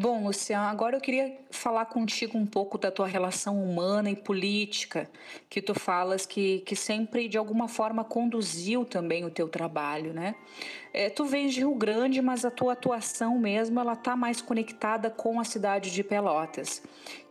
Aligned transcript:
Bom, 0.00 0.22
Luciano, 0.22 0.68
agora 0.68 0.96
eu 0.96 1.00
queria 1.00 1.36
falar 1.50 1.86
contigo 1.86 2.38
um 2.38 2.46
pouco 2.46 2.78
da 2.78 2.88
tua 2.88 3.08
relação 3.08 3.60
humana 3.60 4.08
e 4.08 4.14
política, 4.14 5.10
que 5.50 5.60
tu 5.60 5.74
falas 5.74 6.24
que, 6.24 6.60
que 6.60 6.76
sempre 6.76 7.26
de 7.26 7.36
alguma 7.36 7.66
forma 7.66 8.04
conduziu 8.04 8.84
também 8.84 9.24
o 9.24 9.30
teu 9.30 9.48
trabalho, 9.48 10.12
né? 10.12 10.36
É, 10.94 11.10
tu 11.10 11.24
vens 11.24 11.52
de 11.52 11.58
Rio 11.58 11.74
Grande, 11.74 12.22
mas 12.22 12.44
a 12.44 12.50
tua 12.52 12.74
atuação 12.74 13.40
mesmo 13.40 13.80
ela 13.80 13.96
tá 13.96 14.14
mais 14.14 14.40
conectada 14.40 15.10
com 15.10 15.40
a 15.40 15.44
cidade 15.44 15.90
de 15.90 16.04
Pelotas. 16.04 16.80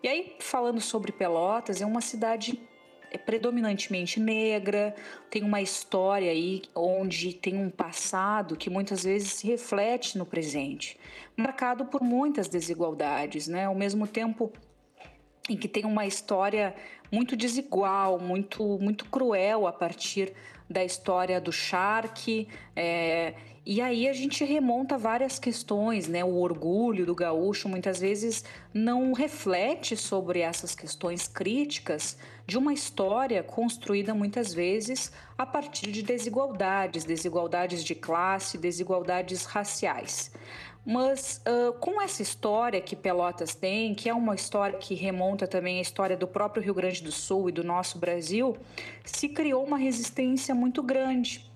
E 0.04 0.10
aí, 0.10 0.36
falando 0.42 0.82
sobre 0.82 1.14
Pelotas, 1.14 1.82
é 1.82 1.86
uma 1.86 2.02
cidade 2.02 2.60
é 3.12 3.18
predominantemente 3.18 4.20
negra, 4.20 4.96
tem 5.30 5.44
uma 5.44 5.62
história 5.62 6.32
aí 6.32 6.64
onde 6.76 7.34
tem 7.34 7.58
um 7.58 7.70
passado 7.70 8.56
que 8.56 8.70
muitas 8.70 9.04
vezes 9.04 9.34
se 9.34 9.48
reflete 9.48 10.18
no 10.18 10.26
presente, 10.26 10.98
marcado 11.36 11.86
por 11.86 12.02
muitas 12.02 12.48
desigualdades, 12.48 13.48
né? 13.48 13.66
Ao 13.66 13.76
mesmo 13.76 14.08
tempo 14.08 14.52
em 15.50 15.56
que 15.56 15.68
tem 15.68 15.86
uma 15.86 16.06
história 16.06 16.76
muito 17.12 17.36
desigual, 17.36 18.20
muito 18.20 18.78
muito 18.80 19.06
cruel 19.06 19.68
a 19.68 19.72
partir 19.72 20.34
da 20.70 20.84
história 20.84 21.40
do 21.40 21.52
Shark. 21.52 22.48
É, 22.76 23.34
e 23.70 23.82
aí 23.82 24.08
a 24.08 24.14
gente 24.14 24.46
remonta 24.46 24.98
várias 24.98 25.38
questões, 25.38 26.08
né? 26.08 26.24
O 26.24 26.38
orgulho 26.38 27.06
do 27.06 27.14
gaúcho 27.14 27.68
muitas 27.68 28.00
vezes 28.00 28.42
não 28.74 29.12
reflete 29.12 29.98
sobre 29.98 30.40
essas 30.40 30.74
questões 30.74 31.28
críticas 31.28 32.18
de 32.46 32.58
uma 32.58 32.74
história 32.74 33.44
construída 33.44 34.14
muitas 34.14 34.54
vezes 34.54 35.12
a 35.38 35.46
partir 35.46 35.92
de 35.92 36.02
desigualdades, 36.02 37.04
desigualdades 37.04 37.84
de 37.84 37.94
classe, 37.94 38.58
desigualdades 38.58 39.44
raciais. 39.44 40.32
Mas 40.86 41.42
uh, 41.46 41.74
com 41.74 42.02
essa 42.02 42.22
história 42.22 42.80
que 42.80 42.96
Pelotas 42.96 43.54
tem, 43.54 43.94
que 43.94 44.08
é 44.08 44.14
uma 44.14 44.34
história 44.34 44.80
que 44.80 44.96
remonta 44.96 45.46
também 45.46 45.80
à 45.80 45.82
história 45.82 46.16
do 46.16 46.26
próprio 46.26 46.64
Rio 46.64 46.74
Grande 46.74 47.04
do 47.04 47.12
Sul 47.12 47.50
e 47.50 47.52
do 47.52 47.66
nosso 47.66 48.00
Brasil, 48.00 48.56
se 49.04 49.28
criou 49.28 49.66
uma 49.66 49.78
resistência 49.78 50.56
muito 50.56 50.82
grande. 50.82 51.47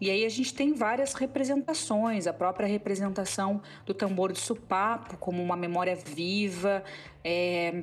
E 0.00 0.10
aí 0.10 0.24
a 0.24 0.28
gente 0.28 0.54
tem 0.54 0.72
várias 0.74 1.14
representações, 1.14 2.26
a 2.26 2.32
própria 2.32 2.66
representação 2.66 3.60
do 3.84 3.92
tambor 3.92 4.32
de 4.32 4.38
supapo 4.38 5.16
como 5.16 5.42
uma 5.42 5.56
memória 5.56 5.96
viva, 5.96 6.84
é, 7.24 7.82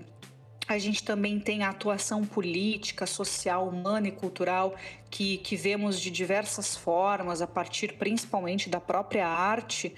a 0.68 0.80
gente 0.80 1.04
também 1.04 1.40
tem 1.40 1.64
a 1.64 1.70
atuação 1.70 2.26
política, 2.26 3.06
social, 3.06 3.68
humana 3.68 4.08
e 4.08 4.12
cultural 4.12 4.76
que, 5.12 5.38
que 5.38 5.56
vemos 5.56 6.00
de 6.00 6.10
diversas 6.10 6.76
formas, 6.76 7.42
a 7.42 7.48
partir 7.48 7.94
principalmente 7.94 8.68
da 8.68 8.80
própria 8.80 9.28
arte, 9.28 9.94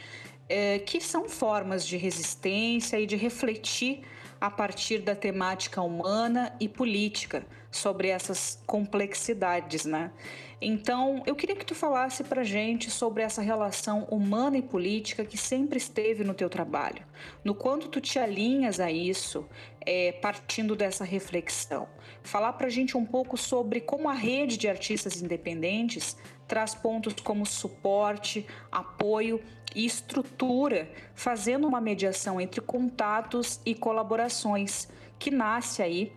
é, 0.50 0.80
que 0.80 1.00
são 1.00 1.30
formas 1.30 1.88
de 1.88 1.96
resistência 1.96 3.00
e 3.00 3.06
de 3.06 3.16
refletir 3.16 4.02
a 4.40 4.50
partir 4.50 5.00
da 5.00 5.16
temática 5.16 5.82
humana 5.82 6.56
e 6.60 6.68
política 6.68 7.46
sobre 7.72 8.08
essas 8.08 8.62
complexidades, 8.66 9.86
né? 9.86 10.12
Então, 10.60 11.22
eu 11.28 11.36
queria 11.36 11.56
que 11.56 11.66
tu 11.66 11.76
falasse 11.76 12.24
pra 12.24 12.44
gente 12.44 12.90
sobre 12.90 13.22
essa 13.22 13.44
relação 13.44 14.06
humana 14.06 14.58
e 14.58 14.62
política 14.62 15.24
que 15.24 15.38
sempre 15.38 15.78
esteve 15.78 16.24
no 16.24 16.34
teu 16.34 16.50
trabalho, 16.50 17.06
no 17.44 17.54
quanto 17.54 17.88
tu 17.88 18.02
te 18.02 18.18
alinhas 18.18 18.80
a 18.80 18.92
isso, 18.92 19.48
é, 19.86 20.14
partindo 20.14 20.76
dessa 20.76 21.04
reflexão. 21.04 21.88
Falar 22.24 22.54
pra 22.54 22.70
gente 22.70 22.98
um 22.98 23.06
pouco 23.06 23.38
sobre 23.38 23.80
como 23.80 24.10
a 24.10 24.14
rede 24.14 24.58
de 24.58 24.68
artistas 24.68 25.22
independentes 25.22 26.18
traz 26.48 26.74
pontos 26.74 27.14
como 27.24 27.46
suporte, 27.46 28.46
apoio 28.72 29.42
e 29.76 29.86
estrutura, 29.86 30.90
fazendo 31.14 31.68
uma 31.68 31.82
mediação 31.82 32.40
entre 32.40 32.62
contatos 32.62 33.60
e 33.66 33.76
colaborações, 33.76 34.88
que 35.20 35.30
nasce 35.30 35.82
aí 35.82 36.14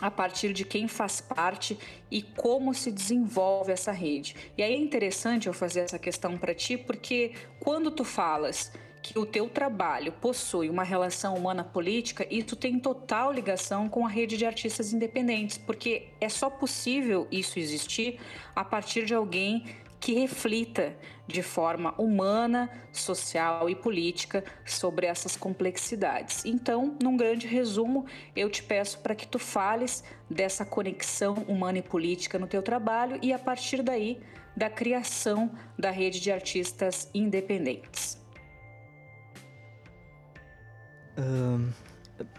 a 0.00 0.10
partir 0.10 0.52
de 0.52 0.64
quem 0.64 0.86
faz 0.86 1.20
parte 1.20 1.76
e 2.10 2.22
como 2.22 2.72
se 2.72 2.92
desenvolve 2.92 3.72
essa 3.72 3.90
rede. 3.90 4.36
E 4.56 4.62
aí 4.62 4.72
é 4.72 4.76
interessante 4.76 5.48
eu 5.48 5.52
fazer 5.52 5.80
essa 5.80 5.98
questão 5.98 6.38
para 6.38 6.54
ti, 6.54 6.76
porque 6.76 7.32
quando 7.58 7.90
tu 7.90 8.04
falas 8.04 8.72
que 9.02 9.18
o 9.18 9.24
teu 9.26 9.48
trabalho 9.48 10.12
possui 10.12 10.68
uma 10.68 10.82
relação 10.82 11.34
humana 11.34 11.64
política, 11.64 12.26
isso 12.30 12.56
tem 12.56 12.78
total 12.78 13.32
ligação 13.32 13.88
com 13.88 14.06
a 14.06 14.08
rede 14.08 14.36
de 14.36 14.44
artistas 14.44 14.92
independentes, 14.92 15.58
porque 15.58 16.08
é 16.20 16.28
só 16.28 16.50
possível 16.50 17.26
isso 17.30 17.58
existir 17.58 18.20
a 18.54 18.64
partir 18.64 19.04
de 19.04 19.14
alguém 19.14 19.64
que 20.00 20.12
reflita 20.14 20.96
de 21.26 21.42
forma 21.42 21.94
humana, 21.98 22.70
social 22.92 23.68
e 23.68 23.74
política 23.74 24.44
sobre 24.64 25.06
essas 25.06 25.36
complexidades. 25.36 26.44
Então, 26.44 26.96
num 27.02 27.16
grande 27.16 27.46
resumo, 27.46 28.06
eu 28.34 28.48
te 28.48 28.62
peço 28.62 29.00
para 29.00 29.14
que 29.14 29.26
tu 29.26 29.38
fales 29.38 30.04
dessa 30.30 30.64
conexão 30.64 31.34
humana 31.48 31.78
e 31.78 31.82
política 31.82 32.38
no 32.38 32.46
teu 32.46 32.62
trabalho 32.62 33.18
e 33.20 33.32
a 33.32 33.38
partir 33.38 33.82
daí 33.82 34.20
da 34.56 34.70
criação 34.70 35.50
da 35.78 35.90
rede 35.90 36.20
de 36.20 36.32
artistas 36.32 37.10
independentes. 37.12 38.18
Uh, 41.18 41.68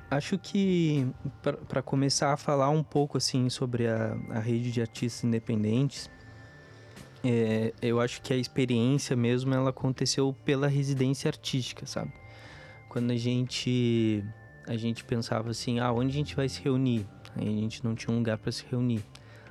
acho 0.10 0.38
que 0.38 1.08
para 1.70 1.82
começar 1.82 2.34
a 2.34 2.38
falar 2.38 2.70
um 2.70 2.84
pouco 2.84 3.18
assim 3.18 3.50
sobre 3.50 3.88
a, 3.88 4.18
a 4.30 4.40
rede 4.40 4.72
de 4.72 4.82
artistas 4.82 5.24
independentes, 5.24 6.10
é, 7.24 7.74
eu 7.82 8.00
acho 8.00 8.22
que 8.22 8.34
a 8.34 8.38
experiência 8.38 9.16
mesmo 9.16 9.54
ela 9.54 9.72
aconteceu 9.72 10.34
pela 10.46 10.68
residência 10.68 11.28
artística, 11.28 11.86
sabe? 11.86 12.14
Quando 12.88 13.12
a 13.12 13.18
gente 13.18 14.24
a 14.66 14.78
gente 14.78 15.04
pensava 15.04 15.50
assim, 15.50 15.80
ah, 15.80 15.92
onde 15.92 16.10
a 16.10 16.14
gente 16.14 16.36
vai 16.36 16.48
se 16.48 16.62
reunir? 16.62 17.06
Aí 17.36 17.48
a 17.48 17.62
gente 17.62 17.84
não 17.84 17.96
tinha 17.96 18.14
um 18.14 18.18
lugar 18.20 18.38
para 18.38 18.52
se 18.52 18.64
reunir. 18.70 19.04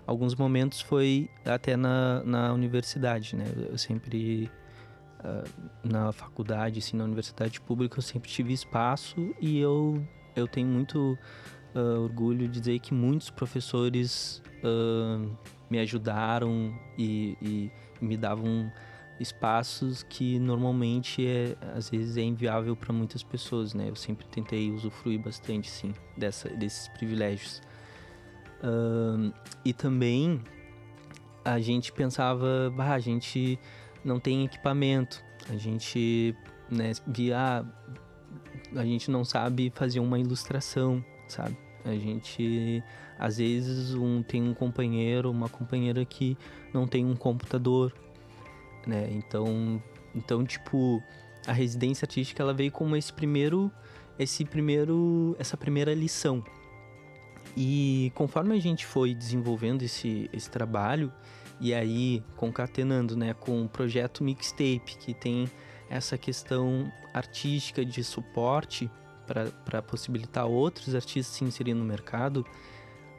Alguns 0.06 0.34
momentos 0.34 0.80
foi 0.80 1.28
até 1.44 1.76
na, 1.76 2.22
na 2.24 2.52
universidade, 2.52 3.36
né? 3.36 3.44
Eu 3.68 3.76
sempre 3.76 4.50
na 5.82 6.12
faculdade, 6.12 6.78
assim, 6.78 6.96
na 6.96 7.04
universidade 7.04 7.60
pública, 7.60 7.98
eu 7.98 8.02
sempre 8.02 8.30
tive 8.30 8.52
espaço 8.52 9.34
e 9.40 9.58
eu 9.58 10.02
eu 10.36 10.46
tenho 10.46 10.68
muito 10.68 11.18
uh, 11.74 12.00
orgulho 12.02 12.48
de 12.48 12.60
dizer 12.60 12.78
que 12.78 12.94
muitos 12.94 13.30
professores 13.30 14.42
uh, 14.62 15.30
me 15.68 15.78
ajudaram 15.78 16.72
e, 16.96 17.36
e, 17.42 17.70
me 18.00 18.16
davam 18.16 18.70
espaços 19.18 20.04
que 20.04 20.38
normalmente 20.38 21.26
é 21.26 21.56
às 21.74 21.90
vezes 21.90 22.16
é 22.16 22.22
inviável 22.22 22.76
para 22.76 22.92
muitas 22.92 23.22
pessoas, 23.22 23.74
né? 23.74 23.90
Eu 23.90 23.96
sempre 23.96 24.24
tentei 24.26 24.70
usufruir 24.70 25.18
bastante, 25.18 25.68
sim, 25.68 25.92
dessa, 26.16 26.48
desses 26.50 26.86
privilégios. 26.88 27.60
Uh, 28.62 29.32
e 29.64 29.72
também 29.72 30.40
a 31.44 31.58
gente 31.58 31.92
pensava, 31.92 32.72
bah, 32.76 32.92
a 32.92 32.98
gente 33.00 33.58
não 34.08 34.19
tem 34.19 34.44
equipamento, 34.44 35.22
a 35.48 35.56
gente 35.56 36.34
né, 36.70 36.92
via, 37.06 37.64
a 38.74 38.84
gente 38.84 39.10
não 39.10 39.24
sabe 39.24 39.70
fazer 39.74 40.00
uma 40.00 40.19
ilustração, 40.19 41.04
sabe? 41.28 41.56
A 41.84 41.92
gente 41.92 42.82
às 43.19 43.38
vezes 43.38 43.94
um, 43.94 44.22
tem 44.22 44.42
um 44.42 44.54
companheiro, 44.54 45.30
uma 45.30 45.48
companheira 45.48 46.04
que 46.04 46.36
não 46.72 46.86
tem 46.86 47.04
um 47.04 47.14
computador, 47.14 47.92
né? 48.86 49.08
Então, 49.12 49.82
então 50.14 50.44
tipo, 50.44 51.02
a 51.46 51.52
residência 51.52 52.06
artística 52.06 52.42
ela 52.42 52.54
veio 52.54 52.72
como 52.72 52.96
esse 52.96 53.12
primeiro 53.12 53.70
esse 54.19 54.44
primeiro 54.44 55.36
essa 55.38 55.56
primeira 55.56 55.94
lição. 55.94 56.42
E 57.56 58.12
conforme 58.14 58.54
a 58.54 58.60
gente 58.60 58.86
foi 58.86 59.14
desenvolvendo 59.14 59.82
esse, 59.82 60.28
esse 60.32 60.50
trabalho, 60.50 61.12
e 61.60 61.75
aí 61.75 62.22
concatenando 62.37 63.16
né, 63.16 63.34
com 63.34 63.64
o 63.64 63.69
projeto 63.69 64.22
Mixtape, 64.22 64.96
que 64.99 65.14
tem 65.14 65.50
essa 65.90 66.19
questão 66.19 66.90
artística 67.12 67.84
de 67.84 68.05
suporte 68.05 68.90
para 69.64 69.82
possibilitar 69.82 70.46
outros 70.46 70.94
artistas 70.94 71.37
se 71.37 71.44
inserirem 71.44 71.78
no 71.78 71.84
mercado, 71.84 72.46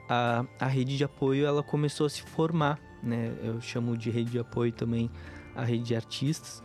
a, 0.09 0.45
a 0.59 0.65
rede 0.65 0.97
de 0.97 1.03
apoio 1.03 1.45
ela 1.45 1.61
começou 1.61 2.07
a 2.07 2.09
se 2.09 2.23
formar, 2.23 2.79
né? 3.03 3.31
Eu 3.43 3.61
chamo 3.61 3.95
de 3.95 4.09
rede 4.09 4.31
de 4.31 4.39
apoio 4.39 4.71
também 4.71 5.09
a 5.55 5.63
rede 5.63 5.83
de 5.83 5.95
artistas, 5.95 6.63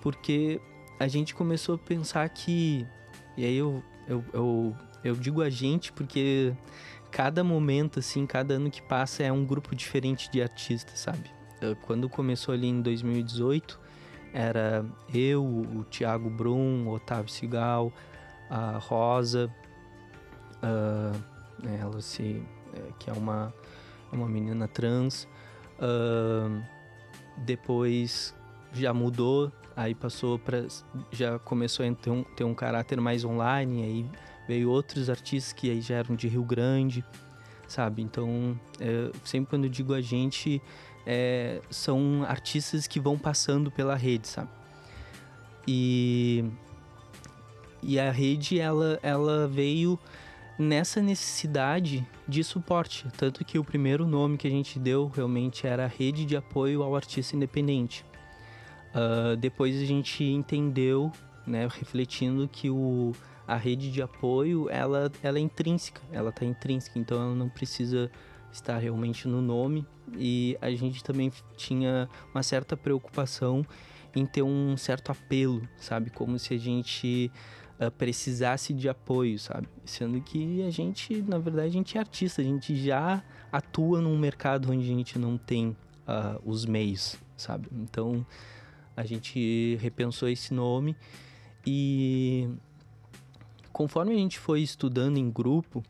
porque 0.00 0.60
a 0.98 1.06
gente 1.06 1.34
começou 1.34 1.74
a 1.74 1.78
pensar 1.78 2.26
que. 2.30 2.86
E 3.36 3.44
aí 3.44 3.56
eu, 3.56 3.82
eu, 4.08 4.24
eu, 4.32 4.76
eu 5.04 5.14
digo 5.14 5.42
a 5.42 5.50
gente 5.50 5.92
porque 5.92 6.54
cada 7.16 7.42
momento, 7.42 7.98
assim, 8.00 8.26
cada 8.26 8.52
ano 8.56 8.70
que 8.70 8.82
passa 8.82 9.22
é 9.22 9.32
um 9.32 9.42
grupo 9.42 9.74
diferente 9.74 10.30
de 10.30 10.42
artistas, 10.42 10.98
sabe? 10.98 11.30
Quando 11.86 12.10
começou 12.10 12.52
ali 12.52 12.66
em 12.66 12.82
2018, 12.82 13.80
era 14.34 14.84
eu, 15.14 15.42
o 15.42 15.82
Thiago 15.84 16.28
Brum, 16.28 16.86
o 16.86 16.90
Otávio 16.90 17.30
Sigal, 17.30 17.90
a 18.50 18.76
Rosa, 18.76 19.50
uh, 20.56 21.18
ela 21.80 22.02
se, 22.02 22.42
é, 22.74 22.92
que 22.98 23.08
é 23.08 23.14
uma, 23.14 23.50
uma 24.12 24.28
menina 24.28 24.68
trans. 24.68 25.26
Uh, 25.78 26.62
depois 27.38 28.34
já 28.74 28.92
mudou, 28.92 29.50
aí 29.74 29.94
passou 29.94 30.38
para 30.38 30.66
já 31.10 31.38
começou 31.38 31.86
a 31.86 31.94
ter 31.94 32.10
um, 32.10 32.22
ter 32.22 32.44
um 32.44 32.54
caráter 32.54 33.00
mais 33.00 33.24
online, 33.24 33.82
aí 33.82 34.10
veio 34.46 34.70
outros 34.70 35.10
artistas 35.10 35.52
que 35.52 35.70
aí 35.70 35.80
já 35.80 35.96
eram 35.96 36.14
de 36.14 36.28
Rio 36.28 36.44
Grande, 36.44 37.04
sabe? 37.66 38.02
Então, 38.02 38.58
é, 38.80 39.10
sempre 39.24 39.50
quando 39.50 39.64
eu 39.64 39.70
digo 39.70 39.92
a 39.92 40.00
gente, 40.00 40.60
é, 41.06 41.60
são 41.70 42.24
artistas 42.26 42.86
que 42.86 43.00
vão 43.00 43.18
passando 43.18 43.70
pela 43.70 43.94
rede, 43.94 44.28
sabe? 44.28 44.50
E, 45.66 46.44
e 47.82 47.98
a 47.98 48.10
rede, 48.10 48.60
ela, 48.60 48.98
ela 49.02 49.48
veio 49.48 49.98
nessa 50.58 51.02
necessidade 51.02 52.06
de 52.26 52.42
suporte. 52.42 53.06
Tanto 53.16 53.44
que 53.44 53.58
o 53.58 53.64
primeiro 53.64 54.06
nome 54.06 54.36
que 54.36 54.46
a 54.46 54.50
gente 54.50 54.78
deu 54.78 55.08
realmente 55.08 55.66
era 55.66 55.86
Rede 55.86 56.24
de 56.24 56.36
Apoio 56.36 56.82
ao 56.82 56.94
Artista 56.96 57.36
Independente. 57.36 58.04
Uh, 58.94 59.36
depois 59.36 59.80
a 59.80 59.84
gente 59.84 60.24
entendeu, 60.24 61.12
né, 61.46 61.68
refletindo 61.70 62.48
que 62.48 62.70
o, 62.70 63.12
a 63.46 63.56
rede 63.56 63.90
de 63.90 64.02
apoio 64.02 64.68
ela, 64.68 65.10
ela 65.22 65.38
é 65.38 65.40
intrínseca, 65.40 66.00
ela 66.12 66.30
está 66.30 66.44
intrínseca, 66.44 66.98
então 66.98 67.16
ela 67.20 67.34
não 67.34 67.48
precisa 67.48 68.10
estar 68.52 68.78
realmente 68.78 69.28
no 69.28 69.40
nome. 69.40 69.86
E 70.16 70.56
a 70.60 70.70
gente 70.70 71.02
também 71.02 71.32
tinha 71.56 72.08
uma 72.32 72.42
certa 72.42 72.76
preocupação 72.76 73.64
em 74.14 74.24
ter 74.24 74.42
um 74.42 74.76
certo 74.76 75.12
apelo, 75.12 75.68
sabe? 75.76 76.10
Como 76.10 76.38
se 76.38 76.54
a 76.54 76.58
gente 76.58 77.30
uh, 77.78 77.90
precisasse 77.90 78.72
de 78.72 78.88
apoio, 78.88 79.38
sabe? 79.38 79.68
Sendo 79.84 80.20
que 80.20 80.62
a 80.62 80.70
gente, 80.70 81.22
na 81.22 81.38
verdade, 81.38 81.68
a 81.68 81.72
gente 81.72 81.96
é 81.96 82.00
artista, 82.00 82.40
a 82.40 82.44
gente 82.44 82.74
já 82.76 83.22
atua 83.52 84.00
num 84.00 84.16
mercado 84.18 84.72
onde 84.72 84.84
a 84.84 84.94
gente 84.94 85.18
não 85.18 85.36
tem 85.36 85.76
uh, 86.06 86.40
os 86.44 86.64
meios, 86.64 87.16
sabe? 87.36 87.68
Então 87.72 88.24
a 88.96 89.04
gente 89.04 89.76
repensou 89.80 90.28
esse 90.28 90.54
nome 90.54 90.96
e 91.66 92.48
conforme 93.76 94.14
a 94.14 94.16
gente 94.16 94.38
foi 94.38 94.62
estudando 94.62 95.18
em 95.18 95.30
grupo, 95.30 95.84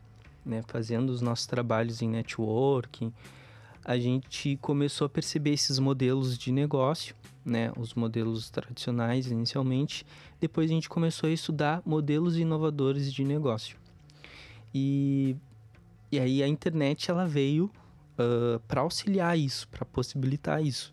né, 0.45 0.61
fazendo 0.67 1.09
os 1.09 1.21
nossos 1.21 1.47
trabalhos 1.47 2.01
em 2.01 2.09
networking, 2.09 3.13
a 3.81 3.97
gente 3.97 4.57
começou 4.61 5.05
a 5.05 5.09
perceber 5.09 5.51
esses 5.51 5.79
modelos 5.79 6.37
de 6.37 6.51
negócio, 6.51 7.15
né, 7.45 7.71
os 7.77 7.93
modelos 7.93 8.49
tradicionais 8.49 9.31
inicialmente, 9.31 10.05
depois 10.37 10.69
a 10.69 10.73
gente 10.73 10.89
começou 10.89 11.29
a 11.29 11.31
estudar 11.31 11.81
modelos 11.85 12.37
inovadores 12.37 13.13
de 13.13 13.23
negócio. 13.23 13.77
E, 14.75 15.37
e 16.11 16.19
aí 16.19 16.43
a 16.43 16.47
internet 16.47 17.09
ela 17.09 17.25
veio 17.25 17.71
uh, 18.19 18.59
para 18.67 18.81
auxiliar 18.81 19.39
isso, 19.39 19.65
para 19.69 19.85
possibilitar 19.85 20.61
isso. 20.61 20.91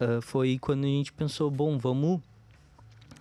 Uh, 0.00 0.22
foi 0.22 0.58
quando 0.58 0.84
a 0.84 0.88
gente 0.88 1.12
pensou, 1.12 1.50
bom, 1.50 1.76
vamos 1.76 2.22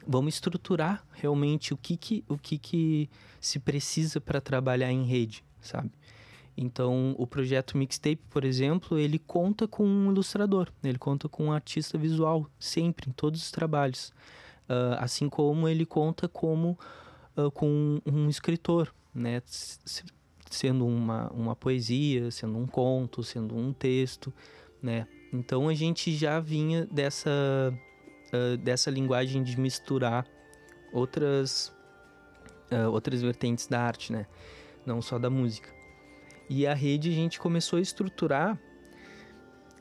vamos 0.08 0.36
estruturar 0.36 1.06
realmente 1.14 1.74
o 1.74 1.78
que 1.78 1.98
que, 1.98 2.24
o 2.28 2.38
que, 2.38 2.58
que 2.58 3.10
se 3.40 3.60
precisa 3.60 4.20
para 4.22 4.42
trabalhar 4.42 4.92
em 4.92 5.04
rede, 5.04 5.44
sabe? 5.60 5.92
Então, 6.58 7.14
o 7.18 7.28
projeto 7.28 7.78
Mixtape, 7.78 8.22
por 8.30 8.46
exemplo, 8.46 8.98
ele 8.98 9.20
conta 9.20 9.68
com 9.68 9.86
um 9.86 10.12
ilustrador, 10.12 10.72
ele 10.84 10.98
conta 10.98 11.28
com 11.28 11.46
um 11.46 11.52
artista 11.52 11.98
visual, 11.98 12.50
sempre, 12.58 13.10
em 13.10 13.14
todos 13.14 13.42
os 13.42 13.52
trabalhos. 13.52 14.14
Uh, 14.70 14.96
assim 14.98 15.30
como 15.30 15.68
ele 15.68 15.86
conta 15.86 16.28
como, 16.28 16.80
uh, 17.38 17.52
com 17.52 18.00
um 18.06 18.30
escritor, 18.30 18.94
né? 19.14 19.42
sendo 20.50 20.88
uma, 20.88 21.30
uma 21.32 21.56
poesia, 21.56 22.32
sendo 22.32 22.58
um 22.58 22.66
conto, 22.66 23.22
sendo 23.22 23.56
um 23.56 23.74
texto, 23.74 24.34
né? 24.82 25.08
Então, 25.34 25.68
a 25.68 25.74
gente 25.74 26.16
já 26.16 26.40
vinha 26.40 26.86
dessa, 26.86 27.30
uh, 28.34 28.58
dessa 28.58 28.90
linguagem 28.90 29.44
de 29.44 29.60
misturar 29.60 30.26
outras, 30.92 31.74
outras 32.92 33.22
vertentes 33.22 33.68
da 33.68 33.82
arte, 33.82 34.12
né? 34.12 34.26
Não 34.86 35.02
só 35.02 35.20
da 35.20 35.30
música. 35.30 35.70
E 36.50 36.66
a 36.68 36.74
rede 36.74 37.10
a 37.10 37.14
gente 37.14 37.40
começou 37.40 37.78
a 37.78 37.82
estruturar 37.82 38.60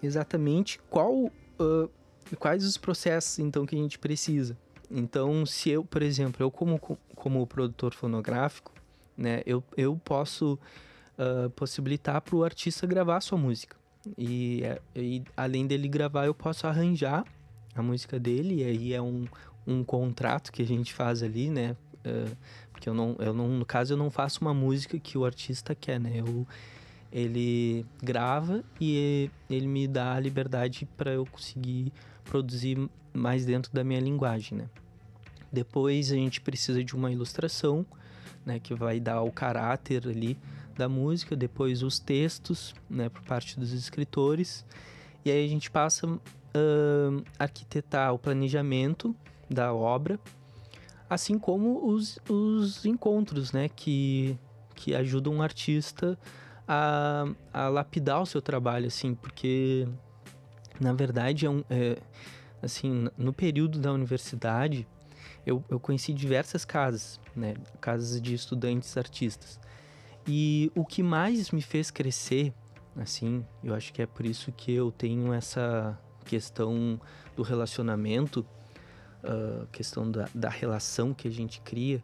exatamente 0.02 0.78
qual, 0.90 1.14
uh, 1.14 1.90
quais 2.38 2.64
os 2.64 2.76
processos 2.76 3.38
então 3.38 3.66
que 3.66 3.74
a 3.74 3.78
gente 3.78 3.98
precisa. 3.98 4.56
Então, 4.90 5.44
se 5.44 5.70
eu, 5.70 5.84
por 5.84 6.02
exemplo, 6.02 6.42
eu 6.42 6.50
como, 6.50 6.78
como 7.14 7.46
produtor 7.46 7.94
fonográfico, 7.94 8.72
né, 9.16 9.42
eu, 9.46 9.62
eu 9.76 9.96
posso 10.04 10.58
uh, 11.18 11.50
possibilitar 11.50 12.20
para 12.20 12.36
o 12.36 12.44
artista 12.44 12.86
gravar 12.86 13.20
sua 13.20 13.38
música. 13.38 13.76
E, 14.18 14.62
e, 14.94 15.22
além 15.36 15.66
dele 15.66 15.88
gravar, 15.88 16.26
eu 16.26 16.34
posso 16.34 16.66
arranjar 16.66 17.24
a 17.74 17.82
música 17.82 18.18
dele, 18.18 18.62
e 18.62 18.64
aí 18.64 18.92
é 18.92 19.02
um, 19.02 19.26
um 19.66 19.82
contrato 19.82 20.52
que 20.52 20.62
a 20.62 20.66
gente 20.66 20.92
faz 20.92 21.22
ali, 21.22 21.50
né? 21.50 21.76
Uh, 22.04 22.36
porque 22.72 22.88
eu 22.88 22.94
não, 22.94 23.16
eu 23.18 23.32
não, 23.32 23.48
no 23.48 23.64
caso, 23.64 23.94
eu 23.94 23.96
não 23.96 24.10
faço 24.10 24.40
uma 24.40 24.52
música 24.52 24.98
que 24.98 25.16
o 25.16 25.24
artista 25.24 25.74
quer, 25.74 25.98
né? 25.98 26.12
Eu, 26.16 26.46
ele 27.12 27.86
grava 28.02 28.64
e 28.80 29.30
ele 29.48 29.66
me 29.66 29.86
dá 29.86 30.14
a 30.14 30.20
liberdade 30.20 30.86
para 30.96 31.12
eu 31.12 31.24
conseguir 31.24 31.92
produzir 32.24 32.90
mais 33.12 33.46
dentro 33.46 33.72
da 33.72 33.84
minha 33.84 34.00
linguagem, 34.00 34.58
né? 34.58 34.68
Depois 35.52 36.10
a 36.10 36.16
gente 36.16 36.40
precisa 36.40 36.82
de 36.82 36.94
uma 36.94 37.12
ilustração, 37.12 37.86
né, 38.44 38.58
que 38.58 38.74
vai 38.74 38.98
dar 38.98 39.22
o 39.22 39.30
caráter 39.30 40.06
ali 40.08 40.36
da 40.76 40.88
música, 40.88 41.36
depois 41.36 41.82
os 41.84 42.00
textos, 42.00 42.74
né, 42.90 43.08
por 43.08 43.22
parte 43.22 43.58
dos 43.58 43.72
escritores. 43.72 44.64
E 45.24 45.30
aí 45.30 45.44
a 45.44 45.48
gente 45.48 45.70
passa 45.70 46.18
uh, 46.54 47.24
arquitetar 47.38 48.12
o 48.12 48.18
planejamento 48.18 49.14
da 49.50 49.72
obra, 49.72 50.18
assim 51.08 51.38
como 51.38 51.86
os, 51.86 52.18
os 52.28 52.84
encontros, 52.84 53.52
né, 53.52 53.68
que, 53.68 54.38
que 54.74 54.94
ajudam 54.94 55.34
um 55.34 55.42
artista 55.42 56.18
a, 56.66 57.26
a 57.52 57.68
lapidar 57.68 58.22
o 58.22 58.26
seu 58.26 58.40
trabalho, 58.40 58.86
assim, 58.86 59.14
porque 59.14 59.86
na 60.80 60.92
verdade 60.92 61.46
é 61.46 61.50
um, 61.50 61.62
é, 61.68 61.98
assim, 62.62 63.08
no 63.16 63.32
período 63.32 63.78
da 63.78 63.92
universidade 63.92 64.86
eu, 65.46 65.62
eu 65.68 65.78
conheci 65.78 66.12
diversas 66.12 66.64
casas, 66.64 67.20
né, 67.36 67.54
casas 67.80 68.20
de 68.20 68.34
estudantes 68.34 68.96
artistas, 68.96 69.60
e 70.26 70.72
o 70.74 70.84
que 70.86 71.02
mais 71.02 71.50
me 71.50 71.60
fez 71.60 71.90
crescer, 71.90 72.52
assim, 72.96 73.44
eu 73.62 73.74
acho 73.74 73.92
que 73.92 74.00
é 74.00 74.06
por 74.06 74.24
isso 74.24 74.50
que 74.52 74.72
eu 74.72 74.90
tenho 74.90 75.34
essa 75.34 75.98
questão 76.24 77.00
do 77.36 77.42
relacionamento 77.42 78.44
uh, 79.24 79.66
questão 79.72 80.10
da, 80.10 80.28
da 80.34 80.48
relação 80.48 81.14
que 81.14 81.26
a 81.26 81.30
gente 81.30 81.60
cria, 81.60 82.02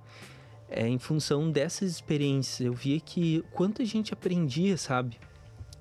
é 0.69 0.87
em 0.87 0.99
função 0.99 1.51
dessas 1.51 1.91
experiências. 1.91 2.61
Eu 2.61 2.73
via 2.73 2.99
que 3.01 3.45
quanta 3.53 3.85
gente 3.85 4.13
aprendia, 4.13 4.77
sabe? 4.77 5.19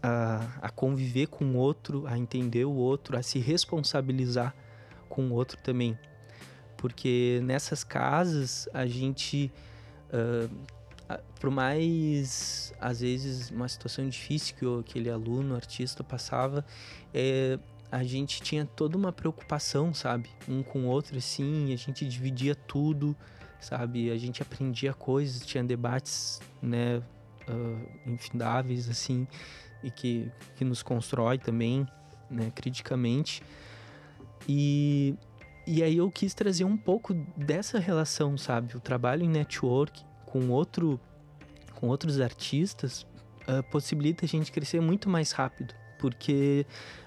A, 0.02 0.48
a 0.62 0.70
conviver 0.70 1.28
com 1.28 1.46
o 1.46 1.56
outro, 1.58 2.06
a 2.08 2.18
entender 2.18 2.66
o 2.66 2.74
outro, 2.74 3.18
a 3.18 3.22
se 3.22 3.40
responsabilizar 3.40 4.56
com 5.08 5.28
o 5.28 5.34
outro 5.34 5.58
também. 5.62 5.98
Porque 6.78 7.42
nessas 7.44 7.84
casas 7.84 8.68
a 8.74 8.88
gente, 8.88 9.52
uh, 10.08 11.20
por 11.40 11.52
mais, 11.52 12.74
às 12.80 13.02
vezes, 13.02 13.52
uma 13.52 13.68
situação 13.68 14.08
difícil 14.08 14.56
que 14.56 14.80
aquele 14.80 15.10
aluno, 15.10 15.56
artista 15.56 16.04
passava, 16.04 16.66
é, 17.14 17.60
a 17.92 18.04
gente 18.04 18.42
tinha 18.42 18.66
toda 18.66 18.98
uma 18.98 19.12
preocupação, 19.12 19.94
sabe? 19.94 20.30
Um 20.48 20.62
com 20.62 20.82
o 20.82 20.86
outro, 20.86 21.18
assim, 21.18 21.74
a 21.74 21.76
gente 21.76 22.06
dividia 22.08 22.54
tudo, 22.54 23.16
sabe? 23.60 24.12
A 24.12 24.18
gente 24.18 24.42
aprendia 24.42 24.94
coisas, 24.94 25.46
tinha 25.46 25.64
debates, 25.64 26.40
né, 26.62 27.02
uh, 27.48 28.10
infindáveis, 28.10 28.90
assim, 28.90 29.28
e 29.84 29.90
que, 29.90 30.32
que 30.56 30.64
nos 30.64 30.84
constrói 30.84 31.38
também, 31.38 31.88
né, 32.30 32.52
criticamente. 32.54 33.42
E, 34.48 35.16
e 35.66 35.82
aí 35.82 35.98
eu 35.98 36.10
quis 36.12 36.34
trazer 36.34 36.66
um 36.66 36.78
pouco 36.78 37.14
dessa 37.36 37.80
relação, 37.80 38.38
sabe? 38.38 38.76
O 38.78 38.80
trabalho 38.80 39.24
em 39.24 39.30
network 39.30 40.04
com 40.26 40.50
outro 40.50 41.00
com 41.76 41.88
outros 41.88 42.20
artistas 42.20 43.04
uh, 43.48 43.64
possibilita 43.72 44.26
a 44.26 44.28
gente 44.28 44.52
crescer 44.52 44.82
muito 44.82 45.10
mais 45.10 45.32
rápido, 45.32 45.74
porque 46.00 46.66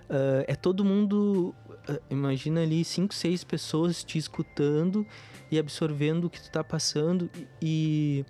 uh, 0.09 0.45
é 0.47 0.55
todo 0.55 0.85
mundo. 0.85 1.53
Uh, 1.89 1.99
imagina 2.09 2.63
ali 2.63 2.85
cinco, 2.85 3.13
seis 3.13 3.43
pessoas 3.43 4.05
te 4.05 4.17
escutando 4.17 5.05
e 5.51 5.59
absorvendo 5.59 6.27
o 6.27 6.31
que 6.31 6.41
tu 6.41 6.51
tá 6.51 6.63
passando 6.63 7.29
e 7.61 8.25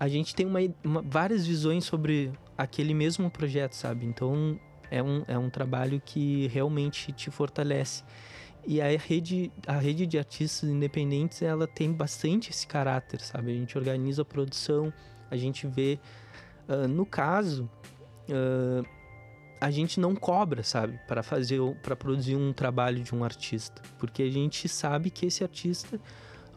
a 0.00 0.08
gente 0.08 0.34
tem 0.34 0.46
uma, 0.46 0.58
uma, 0.82 1.02
várias 1.02 1.46
visões 1.46 1.84
sobre 1.84 2.32
aquele 2.56 2.94
mesmo 2.94 3.30
projeto, 3.30 3.74
sabe? 3.74 4.06
Então 4.06 4.58
é 4.90 5.00
um, 5.02 5.24
é 5.28 5.38
um 5.38 5.48
trabalho 5.48 6.02
que 6.04 6.48
realmente 6.48 7.12
te 7.12 7.30
fortalece. 7.30 8.02
E 8.66 8.80
a 8.80 8.96
rede, 8.96 9.52
a 9.66 9.78
rede 9.78 10.06
de 10.06 10.18
artistas 10.18 10.68
independentes, 10.68 11.42
ela 11.42 11.66
tem 11.66 11.92
bastante 11.92 12.50
esse 12.50 12.66
caráter, 12.66 13.20
sabe? 13.20 13.52
A 13.52 13.54
gente 13.54 13.76
organiza 13.78 14.22
a 14.22 14.24
produção, 14.24 14.92
a 15.30 15.36
gente 15.36 15.66
vê... 15.66 15.98
Uh, 16.68 16.86
no 16.86 17.04
caso, 17.04 17.68
uh, 18.28 18.84
a 19.62 19.70
gente 19.70 20.00
não 20.00 20.16
cobra, 20.16 20.64
sabe, 20.64 20.98
para 21.06 21.22
fazer, 21.22 21.60
para 21.84 21.94
produzir 21.94 22.34
um 22.34 22.52
trabalho 22.52 23.00
de 23.00 23.14
um 23.14 23.22
artista, 23.22 23.80
porque 23.96 24.24
a 24.24 24.30
gente 24.30 24.68
sabe 24.68 25.08
que 25.08 25.26
esse 25.26 25.44
artista 25.44 26.00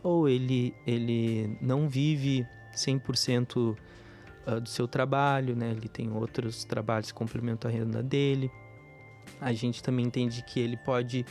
ou 0.02 0.28
ele 0.28 0.74
ele 0.88 1.56
não 1.62 1.88
vive 1.88 2.48
100% 2.76 3.78
ah, 4.48 4.60
do 4.60 4.68
seu 4.68 4.88
trabalho, 4.88 5.56
né? 5.56 5.70
Ele 5.70 5.88
tem 5.88 6.12
outros 6.12 6.66
trabalhos 6.66 7.12
que 7.12 7.14
complementam 7.14 7.70
a 7.70 7.74
renda 7.74 8.02
dele. 8.02 8.50
A 9.40 9.54
gente 9.54 9.84
também 9.84 10.08
entende 10.08 10.44
que 10.44 10.60
ele 10.60 10.76
pode 10.78 11.24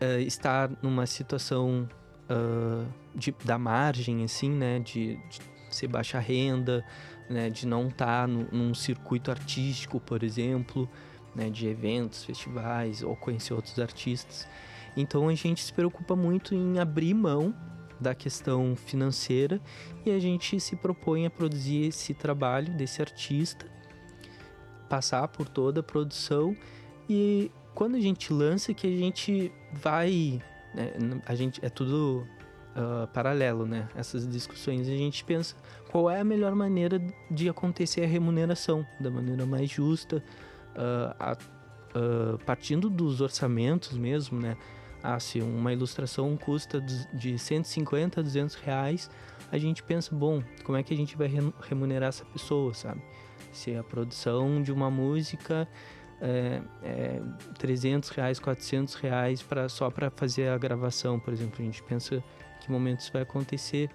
uh, 0.00 0.20
estar 0.20 0.70
numa 0.80 1.04
situação 1.06 1.88
uh, 2.30 2.86
de, 3.12 3.34
da 3.44 3.58
margem, 3.58 4.22
assim, 4.22 4.50
né? 4.50 4.78
De, 4.78 5.16
de 5.16 5.40
ser 5.68 5.88
baixa 5.88 6.20
renda, 6.20 6.84
né? 7.28 7.50
De 7.50 7.66
não 7.66 7.88
estar 7.88 8.22
tá 8.22 8.26
num 8.28 8.72
circuito 8.72 9.32
artístico, 9.32 9.98
por 9.98 10.22
exemplo, 10.22 10.88
né? 11.34 11.50
De 11.50 11.66
eventos, 11.66 12.24
festivais 12.24 13.02
ou 13.02 13.16
conhecer 13.16 13.54
outros 13.54 13.78
artistas. 13.78 14.46
Então 14.96 15.28
a 15.28 15.34
gente 15.34 15.62
se 15.62 15.72
preocupa 15.72 16.16
muito 16.16 16.54
em 16.54 16.78
abrir 16.78 17.14
mão 17.14 17.54
da 18.00 18.14
questão 18.14 18.76
financeira 18.76 19.60
e 20.04 20.10
a 20.10 20.18
gente 20.18 20.58
se 20.60 20.76
propõe 20.76 21.26
a 21.26 21.30
produzir 21.30 21.86
esse 21.86 22.14
trabalho 22.14 22.72
desse 22.74 23.00
artista, 23.00 23.66
passar 24.88 25.28
por 25.28 25.48
toda 25.48 25.80
a 25.80 25.82
produção 25.82 26.56
e 27.08 27.50
quando 27.74 27.96
a 27.96 28.00
gente 28.00 28.32
lança 28.32 28.74
que 28.74 28.86
a 28.86 28.96
gente 28.96 29.52
vai, 29.72 30.42
né, 30.74 30.92
a 31.26 31.34
gente 31.34 31.64
é 31.64 31.68
tudo 31.68 32.26
uh, 32.74 33.06
paralelo, 33.08 33.64
né? 33.64 33.88
Essas 33.94 34.26
discussões 34.26 34.88
a 34.88 34.96
gente 34.96 35.24
pensa 35.24 35.54
qual 35.90 36.10
é 36.10 36.20
a 36.20 36.24
melhor 36.24 36.54
maneira 36.54 37.00
de 37.30 37.48
acontecer 37.48 38.02
a 38.02 38.06
remuneração 38.06 38.84
da 38.98 39.10
maneira 39.10 39.46
mais 39.46 39.70
justa, 39.70 40.22
uh, 40.78 41.36
uh, 41.98 42.38
partindo 42.44 42.88
dos 42.88 43.20
orçamentos 43.20 43.92
mesmo, 43.92 44.40
né? 44.40 44.56
Ah, 45.02 45.20
se 45.20 45.40
uma 45.40 45.72
ilustração 45.72 46.36
custa 46.36 46.80
de 46.80 47.38
150 47.38 48.18
a 48.18 48.22
200 48.22 48.56
reais, 48.56 49.08
a 49.50 49.56
gente 49.56 49.82
pensa, 49.82 50.14
bom, 50.14 50.42
como 50.64 50.76
é 50.76 50.82
que 50.82 50.92
a 50.92 50.96
gente 50.96 51.16
vai 51.16 51.30
remunerar 51.60 52.08
essa 52.08 52.24
pessoa, 52.24 52.74
sabe? 52.74 53.00
Se 53.52 53.76
a 53.76 53.84
produção 53.84 54.60
de 54.60 54.72
uma 54.72 54.90
música 54.90 55.68
é, 56.20 56.60
é 56.82 57.22
300 57.58 58.10
reais, 58.10 58.38
400 58.40 58.94
reais 58.94 59.42
pra, 59.42 59.68
só 59.68 59.88
para 59.90 60.10
fazer 60.10 60.48
a 60.48 60.58
gravação, 60.58 61.18
por 61.18 61.32
exemplo. 61.32 61.56
A 61.60 61.64
gente 61.64 61.82
pensa 61.84 62.22
que 62.60 62.70
momento 62.70 63.00
isso 63.00 63.12
vai 63.12 63.22
acontecer. 63.22 63.90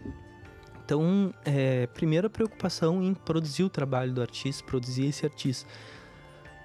Então, 0.86 1.34
é, 1.46 1.88
primeira 1.88 2.30
preocupação 2.30 3.02
em 3.04 3.14
produzir 3.14 3.64
o 3.64 3.70
trabalho 3.70 4.14
do 4.14 4.22
artista, 4.22 4.64
produzir 4.66 5.08
esse 5.08 5.26
artista. 5.26 5.70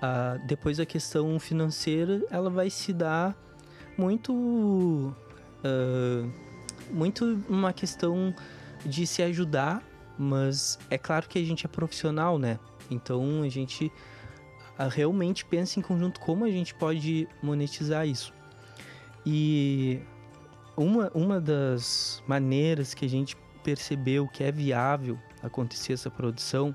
Ah, 0.01 0.39
depois 0.45 0.79
a 0.79 0.87
questão 0.87 1.39
financeira, 1.41 2.23
ela 2.31 2.49
vai 2.49 2.71
se 2.71 2.93
dar 2.93 3.37
muito, 3.97 4.33
uh, 4.33 6.33
muito 6.93 7.43
uma 7.49 7.73
questão 7.73 8.33
de 8.87 9.07
se 9.07 9.23
ajudar, 9.23 9.83
mas 10.17 10.79
é 10.89 10.97
claro 10.97 11.29
que 11.29 11.39
a 11.39 11.45
gente 11.45 11.67
é 11.67 11.69
profissional, 11.69 12.39
né? 12.39 12.61
Então 12.89 13.43
a 13.43 13.49
gente 13.49 13.93
realmente 14.89 15.45
pensa 15.45 15.81
em 15.81 15.83
conjunto 15.83 16.21
como 16.21 16.45
a 16.45 16.51
gente 16.51 16.73
pode 16.75 17.29
monetizar 17.43 18.07
isso. 18.07 18.33
E 19.27 20.01
uma, 20.77 21.11
uma 21.13 21.41
das 21.41 22.23
maneiras 22.25 22.95
que 22.95 23.05
a 23.05 23.09
gente 23.09 23.37
percebeu 23.65 24.29
que 24.29 24.45
é 24.45 24.53
viável 24.53 25.19
acontecer 25.43 25.95
essa 25.95 26.09
produção 26.09 26.73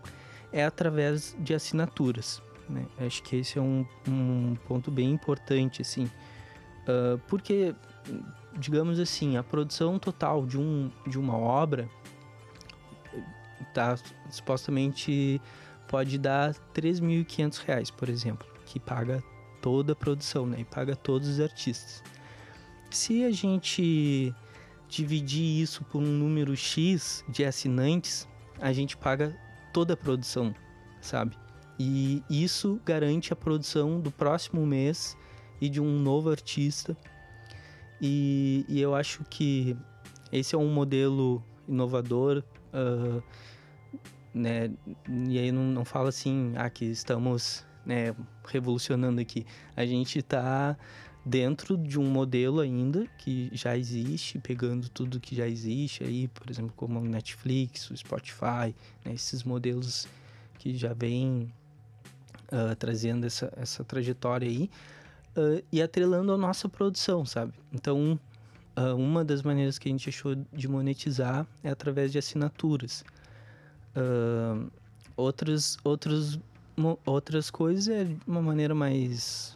é 0.51 0.65
através 0.65 1.37
de 1.39 1.53
assinaturas. 1.53 2.42
Né? 2.69 2.85
Acho 2.99 3.21
que 3.23 3.37
esse 3.37 3.57
é 3.57 3.61
um, 3.61 3.85
um 4.07 4.55
ponto 4.67 4.89
bem 4.89 5.11
importante, 5.11 5.81
assim. 5.81 6.05
Uh, 6.83 7.17
porque, 7.27 7.73
digamos 8.57 8.99
assim, 8.99 9.37
a 9.37 9.43
produção 9.43 9.97
total 9.99 10.45
de, 10.45 10.57
um, 10.57 10.91
de 11.07 11.17
uma 11.17 11.37
obra 11.37 11.89
tá 13.73 13.95
supostamente 14.29 15.41
pode 15.87 16.17
dar 16.17 16.53
3.500 16.73 17.65
reais, 17.65 17.91
por 17.91 18.09
exemplo, 18.09 18.47
que 18.65 18.79
paga 18.79 19.23
toda 19.61 19.93
a 19.93 19.95
produção, 19.95 20.45
né? 20.45 20.57
E 20.59 20.65
paga 20.65 20.95
todos 20.95 21.27
os 21.27 21.39
artistas. 21.39 22.03
Se 22.89 23.23
a 23.23 23.31
gente 23.31 24.33
dividir 24.87 25.61
isso 25.61 25.83
por 25.85 26.01
um 26.01 26.05
número 26.05 26.55
X 26.55 27.23
de 27.27 27.43
assinantes, 27.43 28.27
a 28.59 28.71
gente 28.71 28.95
paga 28.95 29.35
toda 29.71 29.93
a 29.93 29.97
produção, 29.97 30.53
sabe? 31.01 31.35
E 31.79 32.23
isso 32.29 32.79
garante 32.85 33.33
a 33.33 33.35
produção 33.35 33.99
do 33.99 34.11
próximo 34.11 34.65
mês 34.65 35.17
e 35.59 35.69
de 35.69 35.81
um 35.81 35.99
novo 35.99 36.29
artista. 36.29 36.95
E, 38.01 38.65
e 38.67 38.81
eu 38.81 38.93
acho 38.93 39.23
que 39.25 39.75
esse 40.31 40.55
é 40.55 40.57
um 40.57 40.71
modelo 40.71 41.43
inovador. 41.67 42.43
Uh, 42.73 43.23
né? 44.33 44.71
E 45.27 45.37
aí 45.37 45.51
não, 45.51 45.63
não 45.63 45.85
fala 45.85 46.09
assim, 46.09 46.53
ah, 46.55 46.69
que 46.69 46.85
estamos 46.85 47.65
né, 47.85 48.15
revolucionando 48.45 49.21
aqui. 49.21 49.45
A 49.75 49.85
gente 49.85 50.19
está 50.19 50.77
dentro 51.25 51.77
de 51.77 51.99
um 51.99 52.09
modelo 52.09 52.59
ainda 52.59 53.07
que 53.17 53.49
já 53.53 53.77
existe, 53.77 54.39
pegando 54.39 54.89
tudo 54.89 55.19
que 55.19 55.35
já 55.35 55.47
existe 55.47 56.03
aí, 56.03 56.27
por 56.27 56.49
exemplo, 56.49 56.73
como 56.75 56.99
o 56.99 57.03
Netflix, 57.03 57.89
o 57.89 57.95
Spotify, 57.95 58.75
né, 59.05 59.13
esses 59.13 59.43
modelos 59.43 60.07
que 60.59 60.75
já 60.75 60.93
vêm 60.93 61.53
uh, 62.53 62.75
trazendo 62.75 63.25
essa, 63.25 63.51
essa 63.57 63.83
trajetória 63.83 64.47
aí 64.47 64.69
uh, 65.35 65.63
e 65.71 65.81
atrelando 65.81 66.31
a 66.31 66.37
nossa 66.37 66.69
produção, 66.69 67.25
sabe? 67.25 67.51
Então, 67.73 68.19
uh, 68.77 68.95
uma 68.95 69.25
das 69.25 69.41
maneiras 69.41 69.79
que 69.79 69.89
a 69.89 69.91
gente 69.91 70.07
achou 70.07 70.35
de 70.53 70.67
monetizar 70.67 71.47
é 71.63 71.69
através 71.69 72.11
de 72.11 72.19
assinaturas. 72.19 73.03
Outras, 75.15 75.77
outros, 75.83 76.39
outras 77.05 77.51
coisas 77.51 77.87
é 77.87 78.05
de 78.05 78.17
uma 78.25 78.41
maneira 78.41 78.73
mais 78.73 79.55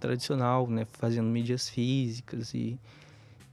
tradicional, 0.00 0.66
né? 0.66 0.86
Fazendo 0.92 1.26
mídias 1.26 1.68
físicas 1.68 2.54
e, 2.54 2.78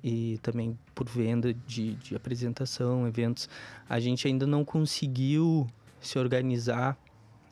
e 0.02 0.40
também 0.42 0.80
por 0.94 1.10
venda 1.10 1.54
de, 1.54 1.96
de 1.96 2.16
apresentação, 2.16 3.06
eventos. 3.06 3.50
A 3.90 4.00
gente 4.00 4.26
ainda 4.26 4.48
não 4.48 4.64
conseguiu 4.64 5.68
se 6.00 6.18
organizar 6.18 6.98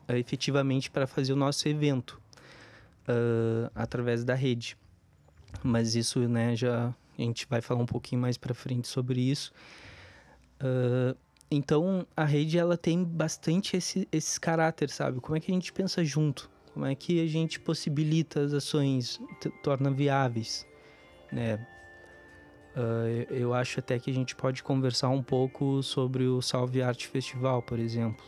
uh, 0.08 0.12
efetivamente 0.14 0.90
para 0.90 1.06
fazer 1.06 1.32
o 1.32 1.36
nosso 1.36 1.68
evento 1.68 2.20
através 3.74 4.24
da 4.24 4.34
rede. 4.34 4.78
Mas 5.62 5.94
isso, 5.94 6.20
né, 6.20 6.56
já 6.56 6.94
a 7.18 7.22
gente 7.22 7.46
vai 7.48 7.60
falar 7.60 7.82
um 7.82 7.86
pouquinho 7.86 8.20
mais 8.20 8.36
para 8.36 8.54
frente 8.54 8.88
sobre 8.88 9.20
isso. 9.20 9.52
Uh, 10.60 11.16
então 11.50 12.06
a 12.16 12.24
rede 12.24 12.58
ela 12.58 12.76
tem 12.76 13.04
bastante 13.04 13.76
esse, 13.76 14.08
esses 14.10 14.38
caráteres, 14.38 14.94
sabe? 14.94 15.20
Como 15.20 15.36
é 15.36 15.40
que 15.40 15.50
a 15.50 15.54
gente 15.54 15.72
pensa 15.72 16.04
junto? 16.04 16.50
Como 16.72 16.84
é 16.84 16.94
que 16.94 17.20
a 17.20 17.26
gente 17.26 17.60
possibilita 17.60 18.40
as 18.40 18.52
ações, 18.52 19.20
torna 19.62 19.90
viáveis, 19.90 20.66
né? 21.30 21.64
Uh, 22.76 23.32
eu 23.32 23.54
acho 23.54 23.78
até 23.78 23.96
que 24.00 24.10
a 24.10 24.14
gente 24.14 24.34
pode 24.34 24.60
conversar 24.60 25.08
um 25.08 25.22
pouco 25.22 25.80
sobre 25.80 26.24
o 26.24 26.42
Salve 26.42 26.82
Arte 26.82 27.06
Festival, 27.06 27.62
por 27.62 27.78
exemplo, 27.78 28.24